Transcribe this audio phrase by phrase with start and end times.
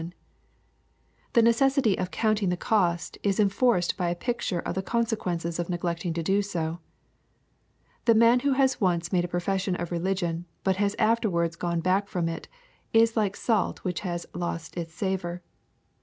[0.01, 1.35] 170 EXPOSITOIIY THOUGHTS.
[1.35, 5.69] The necessity of "counting the cost" is enforced by a picture of the consequences of
[5.69, 6.79] neglecting to do so.
[8.05, 12.07] The man who has once made a profession of religion, but has afterwards gone back
[12.07, 12.47] from it,
[12.93, 15.43] is like salt which has "lost its savor.''